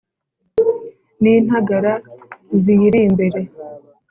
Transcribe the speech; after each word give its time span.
n'intagara 1.21 1.93
ziyiri 2.61 2.99
imbere 3.07 3.41